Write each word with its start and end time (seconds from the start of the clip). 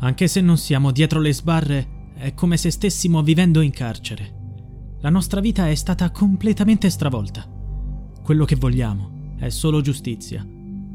Anche 0.00 0.28
se 0.28 0.40
non 0.40 0.56
siamo 0.56 0.92
dietro 0.92 1.20
le 1.20 1.32
sbarre, 1.32 2.12
è 2.14 2.34
come 2.34 2.56
se 2.56 2.70
stessimo 2.70 3.22
vivendo 3.22 3.60
in 3.60 3.70
carcere. 3.70 4.34
La 5.00 5.10
nostra 5.10 5.40
vita 5.40 5.68
è 5.68 5.74
stata 5.74 6.10
completamente 6.10 6.90
stravolta. 6.90 7.46
Quello 8.22 8.44
che 8.44 8.56
vogliamo 8.56 9.34
è 9.38 9.48
solo 9.48 9.80
giustizia. 9.80 10.46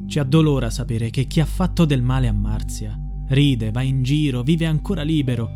Ci 0.06 0.20
addolora 0.20 0.70
sapere 0.70 1.10
che 1.10 1.26
chi 1.26 1.40
ha 1.40 1.46
fatto 1.46 1.86
del 1.86 2.02
male 2.02 2.28
a 2.28 2.34
Marzia 2.34 2.98
ride, 3.30 3.72
va 3.72 3.82
in 3.82 4.04
giro, 4.04 4.44
vive 4.44 4.66
ancora 4.66 5.02
libero, 5.02 5.50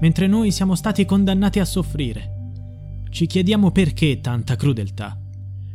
mentre 0.00 0.26
noi 0.26 0.50
siamo 0.50 0.74
stati 0.74 1.04
condannati 1.04 1.60
a 1.60 1.64
soffrire. 1.64 2.50
Ci 3.08 3.26
chiediamo 3.26 3.70
perché 3.70 4.20
tanta 4.20 4.56
crudeltà. 4.56 5.18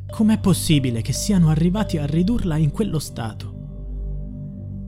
Com'è 0.09 0.39
possibile 0.39 1.01
che 1.01 1.13
siano 1.13 1.49
arrivati 1.49 1.97
a 1.97 2.05
ridurla 2.05 2.57
in 2.57 2.71
quello 2.71 2.99
stato? 2.99 3.55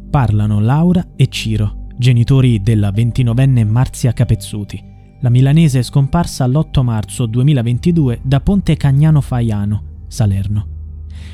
Parlano 0.10 0.60
Laura 0.60 1.14
e 1.16 1.30
Ciro, 1.30 1.81
genitori 1.98 2.62
della 2.62 2.92
29enne 2.92 3.66
Marzia 3.66 4.14
Capezzuti, 4.14 4.84
la 5.22 5.30
milanese 5.30 5.84
scomparsa 5.84 6.48
l'8 6.48 6.82
marzo 6.82 7.26
2022 7.26 8.20
da 8.24 8.40
Ponte 8.40 8.76
Cagnano 8.76 9.22
Faiano, 9.22 9.84
Salerno. 10.08 10.68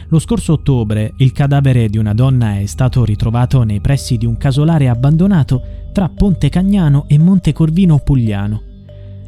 Lo 0.10 0.20
scorso 0.20 0.54
ottobre 0.54 1.14
il 1.18 1.32
cadavere 1.32 1.90
di 1.90 1.98
una 1.98 2.14
donna 2.14 2.60
è 2.60 2.66
stato 2.66 3.04
ritrovato 3.04 3.64
nei 3.64 3.82
pressi 3.82 4.18
di 4.18 4.26
un 4.26 4.38
casolare 4.38 4.88
abbandonato 4.88 5.62
tra 5.92 6.10
Ponte 6.10 6.50
Cagnano 6.50 7.06
e 7.08 7.18
Monte 7.18 7.54
Corvino 7.54 8.00
Pugliano. 8.00 8.62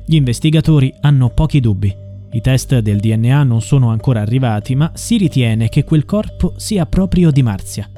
Gli 0.05 0.15
investigatori 0.15 0.93
hanno 1.01 1.29
pochi 1.29 1.59
dubbi. 1.59 1.93
I 2.31 2.41
test 2.41 2.79
del 2.79 2.99
DNA 2.99 3.43
non 3.43 3.61
sono 3.61 3.89
ancora 3.89 4.21
arrivati, 4.21 4.75
ma 4.75 4.91
si 4.93 5.17
ritiene 5.17 5.69
che 5.69 5.83
quel 5.83 6.05
corpo 6.05 6.53
sia 6.57 6.85
proprio 6.85 7.31
di 7.31 7.41
Marzia. 7.41 7.89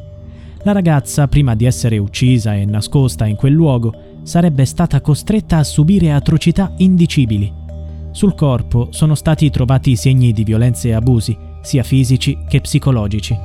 La 0.63 0.73
ragazza, 0.73 1.27
prima 1.27 1.55
di 1.55 1.65
essere 1.65 1.97
uccisa 1.97 2.55
e 2.55 2.65
nascosta 2.65 3.25
in 3.25 3.35
quel 3.35 3.53
luogo, 3.53 4.19
sarebbe 4.21 4.65
stata 4.65 5.01
costretta 5.01 5.57
a 5.57 5.63
subire 5.63 6.11
atrocità 6.11 6.73
indicibili. 6.77 7.51
Sul 8.11 8.35
corpo 8.35 8.89
sono 8.91 9.15
stati 9.15 9.49
trovati 9.49 9.95
segni 9.95 10.33
di 10.33 10.43
violenze 10.43 10.89
e 10.89 10.93
abusi, 10.93 11.35
sia 11.61 11.81
fisici 11.81 12.37
che 12.47 12.61
psicologici. 12.61 13.35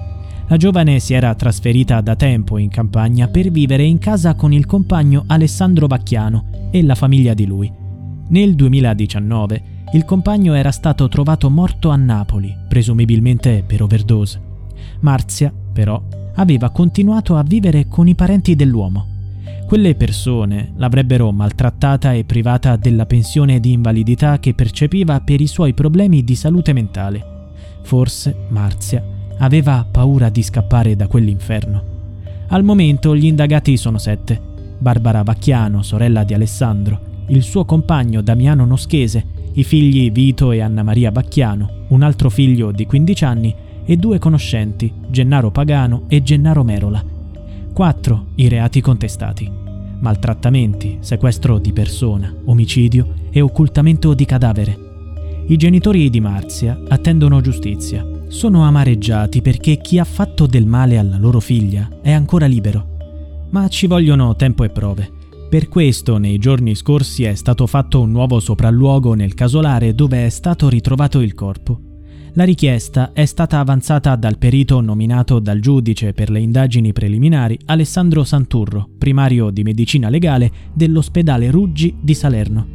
La 0.48 0.58
giovane 0.58 1.00
si 1.00 1.14
era 1.14 1.34
trasferita 1.34 2.02
da 2.02 2.16
tempo 2.16 2.58
in 2.58 2.68
campagna 2.68 3.28
per 3.28 3.50
vivere 3.50 3.84
in 3.84 3.98
casa 3.98 4.34
con 4.34 4.52
il 4.52 4.66
compagno 4.66 5.24
Alessandro 5.26 5.86
Vacchiano 5.86 6.69
e 6.70 6.82
la 6.82 6.94
famiglia 6.94 7.32
di 7.32 7.46
lui. 7.46 7.72
Nel 8.28 8.54
2019 8.54 9.62
il 9.94 10.04
compagno 10.04 10.52
era 10.52 10.70
stato 10.70 11.08
trovato 11.08 11.48
morto 11.48 11.88
a 11.88 11.96
Napoli, 11.96 12.54
presumibilmente 12.69 13.64
per 13.66 13.82
overdose. 13.82 14.41
Marzia, 15.00 15.52
però, 15.72 16.02
aveva 16.36 16.70
continuato 16.70 17.36
a 17.36 17.42
vivere 17.42 17.86
con 17.88 18.08
i 18.08 18.14
parenti 18.14 18.54
dell'uomo. 18.56 19.14
Quelle 19.66 19.94
persone 19.96 20.72
l'avrebbero 20.76 21.32
maltrattata 21.32 22.12
e 22.12 22.24
privata 22.24 22.76
della 22.76 23.04
pensione 23.04 23.58
di 23.58 23.72
invalidità 23.72 24.38
che 24.38 24.54
percepiva 24.54 25.20
per 25.20 25.40
i 25.40 25.46
suoi 25.46 25.74
problemi 25.74 26.22
di 26.22 26.36
salute 26.36 26.72
mentale. 26.72 27.34
Forse 27.82 28.34
Marzia 28.48 29.04
aveva 29.38 29.86
paura 29.90 30.28
di 30.28 30.42
scappare 30.42 30.94
da 30.94 31.08
quell'inferno. 31.08 31.94
Al 32.48 32.62
momento 32.62 33.16
gli 33.16 33.26
indagati 33.26 33.76
sono 33.76 33.98
sette. 33.98 34.40
Barbara 34.78 35.22
Vacchiano, 35.22 35.82
sorella 35.82 36.22
di 36.22 36.34
Alessandro, 36.34 37.00
il 37.28 37.42
suo 37.42 37.64
compagno 37.64 38.20
Damiano 38.20 38.64
Noschese, 38.64 39.24
i 39.54 39.64
figli 39.64 40.12
Vito 40.12 40.52
e 40.52 40.60
Anna 40.60 40.82
Maria 40.82 41.10
Vacchiano, 41.10 41.86
un 41.88 42.02
altro 42.02 42.30
figlio 42.30 42.70
di 42.70 42.86
15 42.86 43.24
anni 43.24 43.54
e 43.86 43.96
due 43.96 44.18
conoscenti, 44.18 44.92
Gennaro 45.08 45.50
Pagano 45.50 46.04
e 46.08 46.22
Gennaro 46.22 46.64
Merola. 46.64 47.02
Quattro 47.72 48.26
i 48.34 48.48
reati 48.48 48.80
contestati. 48.80 49.50
Maltrattamenti, 50.00 50.98
sequestro 51.00 51.58
di 51.58 51.72
persona, 51.72 52.34
omicidio 52.44 53.14
e 53.30 53.40
occultamento 53.40 54.12
di 54.12 54.24
cadavere. 54.24 54.78
I 55.46 55.56
genitori 55.56 56.10
di 56.10 56.20
Marzia 56.20 56.78
attendono 56.88 57.40
giustizia. 57.40 58.04
Sono 58.26 58.64
amareggiati 58.64 59.41
perché 59.41 59.76
chi 59.76 59.98
ha 60.00 60.04
fatto 60.04 60.46
del 60.46 60.66
male 60.66 60.98
alla 60.98 61.16
loro 61.19 61.38
figlia 61.38 61.88
è 62.02 62.10
ancora 62.10 62.46
libero. 62.46 62.94
Ma 63.50 63.69
ci 63.69 63.86
vogliono 63.86 64.34
tempo 64.34 64.64
e 64.64 64.70
prove. 64.70 65.08
Per 65.48 65.69
questo 65.69 66.19
nei 66.19 66.38
giorni 66.38 66.75
scorsi 66.75 67.22
è 67.22 67.34
stato 67.36 67.69
fatto 67.69 68.00
un 68.00 68.10
nuovo 68.10 68.41
sopralluogo 68.41 69.14
nel 69.14 69.34
casolare 69.34 69.94
dove 69.94 70.26
è 70.26 70.28
stato 70.28 70.69
ritrovato 70.69 71.20
il 71.20 71.34
corpo. 71.34 71.80
La 72.36 72.44
richiesta 72.44 73.12
è 73.14 73.24
stata 73.24 73.60
avanzata 73.60 74.14
dal 74.14 74.36
perito 74.36 74.82
nominato 74.82 75.38
dal 75.38 75.58
giudice 75.58 76.12
per 76.12 76.28
le 76.28 76.38
indagini 76.38 76.92
preliminari 76.92 77.58
Alessandro 77.64 78.24
Santurro, 78.24 78.91
primario 78.98 79.48
di 79.48 79.62
medicina 79.62 80.10
legale 80.10 80.52
dell'ospedale 80.75 81.50
Ruggi 81.50 81.96
di 81.98 82.12
Salerno. 82.12 82.66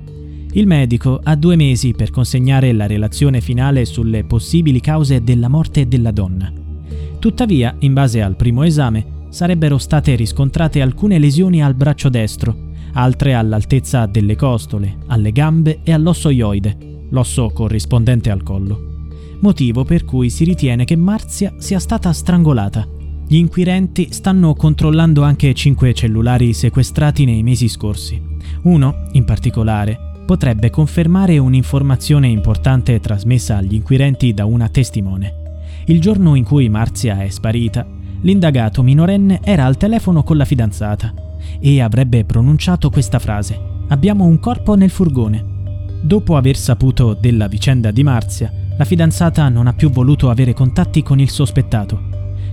Il 0.54 0.66
medico 0.66 1.20
ha 1.24 1.36
due 1.36 1.56
mesi 1.56 1.92
per 1.92 2.10
consegnare 2.10 2.74
la 2.74 2.88
relazione 2.88 3.40
finale 3.40 3.86
sulle 3.86 4.24
possibili 4.24 4.80
cause 4.80 5.24
della 5.24 5.48
morte 5.48 5.88
della 5.88 6.10
donna. 6.10 6.52
Tuttavia, 7.20 7.76
in 7.82 7.94
base 7.94 8.20
al 8.20 8.36
primo 8.36 8.64
esame, 8.64 9.28
sarebbero 9.30 9.78
state 9.78 10.16
riscontrate 10.16 10.82
alcune 10.82 11.20
lesioni 11.20 11.62
al 11.62 11.76
braccio 11.76 12.10
destro, 12.10 12.72
altre 12.94 13.36
all'altezza 13.36 14.08
delle 14.08 14.36
costole, 14.36 14.98
alle 15.06 15.32
gambe 15.32 15.82
e 15.84 15.94
all'osso 15.94 16.32
ioide, 16.32 17.06
l'osso 17.12 17.52
corrispondente 17.54 18.32
al 18.32 18.42
collo. 18.42 18.91
Motivo 19.42 19.84
per 19.84 20.06
cui 20.06 20.30
si 20.30 20.44
ritiene 20.44 20.86
che 20.86 20.96
Marzia 20.96 21.54
sia 21.58 21.80
stata 21.80 22.14
strangolata. 22.14 22.88
Gli 23.28 23.38
inquirenti 23.38 24.10
stanno 24.12 24.54
controllando 24.54 25.24
anche 25.24 25.54
cinque 25.56 25.94
cellulari 25.96 26.54
sequestrati 26.54 27.26
nei 27.26 27.42
mesi 27.42 27.68
scorsi. 27.68 28.22
Uno, 28.64 29.08
in 29.14 29.26
particolare, 29.26 29.98
potrebbe 30.28 30.70
confermare 30.70 31.40
un'informazione 31.40 32.28
importante 32.28 33.00
trasmessa 33.00 33.58
agli 33.58 33.74
inquirenti 33.74 34.32
da 34.34 34.46
una 34.46 34.70
testimone. 34.70 35.64
Il 35.86 36.00
giorno 36.00 36.36
in 36.36 36.44
cui 36.44 36.70
Marzia 36.70 37.24
è 37.24 37.30
sparita, 37.30 37.88
l'indagato 38.22 38.84
minorenne 38.84 39.40
era 39.44 39.66
al 39.66 39.78
telefono 39.78 40.22
con 40.22 40.38
la 40.38 40.46
fidanzata 40.46 41.14
e 41.60 41.82
avrebbe 41.82 42.26
pronunciato 42.26 42.92
questa 42.92 43.18
frase: 43.18 43.60
Abbiamo 43.88 44.26
un 44.26 44.40
corpo 44.40 44.76
nel 44.76 44.92
furgone. 44.92 45.44
Dopo 46.00 46.36
aver 46.36 46.56
saputo 46.56 47.16
della 47.20 47.48
vicenda 47.48 47.90
di 47.90 48.04
Marzia, 48.04 48.61
la 48.82 48.88
fidanzata 48.88 49.48
non 49.48 49.68
ha 49.68 49.74
più 49.74 49.92
voluto 49.92 50.32
avere 50.32 50.54
contatti 50.54 51.04
con 51.04 51.20
il 51.20 51.30
sospettato. 51.30 52.02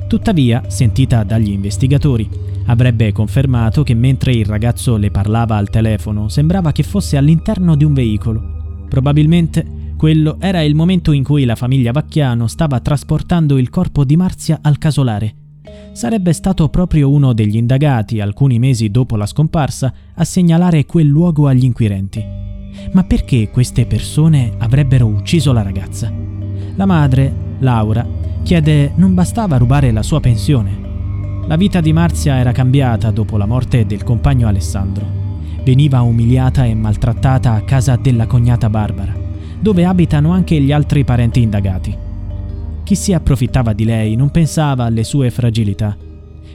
Tuttavia, 0.07 0.65
sentita 0.69 1.23
dagli 1.23 1.51
investigatori, 1.51 2.29
Avrebbe 2.71 3.13
confermato 3.13 3.83
che 3.83 3.95
mentre 3.95 4.33
il 4.33 4.45
ragazzo 4.45 4.99
le 4.99 5.11
parlava 5.11 5.57
al 5.57 5.71
telefono 5.71 6.29
sembrava 6.29 6.71
che 6.71 6.83
fosse 6.83 7.17
all'interno 7.17 7.75
di 7.75 7.85
un 7.85 7.95
veicolo. 7.95 8.85
Probabilmente 8.91 9.95
quello 9.97 10.37
era 10.39 10.61
il 10.61 10.75
momento 10.75 11.13
in 11.13 11.25
cui 11.25 11.47
la 11.47 11.57
famiglia 11.57 11.93
Vacchiano 11.93 12.47
stava 12.47 12.79
trasportando 12.81 13.57
il 13.57 13.71
corpo 13.71 14.05
di 14.05 14.17
Marzia 14.17 14.59
al 14.61 14.77
casolare. 14.77 15.35
Sarebbe 15.93 16.35
stato 16.35 16.69
proprio 16.69 17.11
uno 17.11 17.33
degli 17.33 17.57
indagati, 17.57 18.21
alcuni 18.21 18.59
mesi 18.59 18.91
dopo 18.91 19.17
la 19.17 19.25
scomparsa, 19.25 19.91
a 20.15 20.25
segnalare 20.25 20.85
quel 20.85 21.07
luogo 21.07 21.47
agli 21.47 21.65
inquirenti. 21.65 22.38
Ma 22.93 23.05
perché 23.05 23.51
queste 23.51 23.87
persone 23.87 24.53
avrebbero 24.59 25.07
ucciso 25.07 25.53
la 25.53 25.63
ragazza? 25.63 26.13
La 26.75 26.87
madre, 26.87 27.33
Laura, 27.59 28.07
chiede 28.43 28.93
non 28.97 29.15
bastava 29.15 29.57
rubare 29.57 29.91
la 29.91 30.03
sua 30.03 30.21
pensione, 30.21 30.87
la 31.49 31.57
vita 31.57 31.81
di 31.81 31.95
Marzia 31.95 32.37
era 32.37 32.53
cambiata 32.53 33.11
dopo 33.11 33.39
la 33.39 33.47
morte 33.47 33.87
del 33.87 34.05
compagno 34.05 34.49
Alessandro. 34.49 35.07
Veniva 35.65 36.03
umiliata 36.03 36.67
e 36.67 36.75
maltrattata 36.75 37.55
a 37.55 37.63
casa 37.63 37.97
della 37.97 38.27
cognata 38.27 38.69
Barbara, 38.69 39.15
dove 39.59 39.87
abitano 39.87 40.31
anche 40.31 40.61
gli 40.61 40.73
altri 40.73 41.05
parenti 41.05 41.41
indagati. 41.41 41.97
Chi 42.85 42.95
si 42.95 43.15
approfittava 43.15 43.73
di 43.73 43.87
lei 43.87 44.15
non 44.15 44.31
pensava 44.31 44.85
alle 44.85 45.05
sue 45.05 45.31
fragilità. 45.31 45.97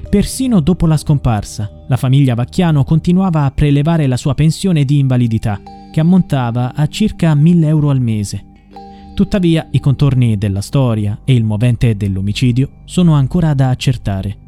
Persino 0.07 0.59
dopo 0.59 0.85
la 0.85 0.97
scomparsa, 0.97 1.85
la 1.87 1.97
famiglia 1.97 2.35
Vacchiano 2.35 2.83
continuava 2.83 3.45
a 3.45 3.51
prelevare 3.51 4.05
la 4.05 4.17
sua 4.17 4.35
pensione 4.35 4.85
di 4.85 4.99
invalidità, 4.99 5.59
che 5.93 5.99
ammontava 5.99 6.73
a 6.73 6.87
circa 6.87 7.35
1000 7.35 7.67
euro 7.67 7.91
al 7.91 8.01
mese. 8.01 8.45
Tuttavia, 9.13 9.67
i 9.69 9.79
contorni 9.79 10.39
della 10.39 10.61
storia 10.61 11.19
e 11.23 11.35
il 11.35 11.43
movente 11.43 11.95
dell'omicidio 11.95 12.81
sono 12.85 13.13
ancora 13.13 13.53
da 13.53 13.69
accertare. 13.69 14.42